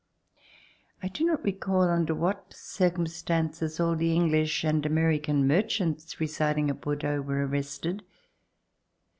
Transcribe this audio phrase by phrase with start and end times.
[1.03, 6.81] I do not recall under what circumstances all the English and American merchants residing at
[6.81, 8.01] Bor deaux were arrested.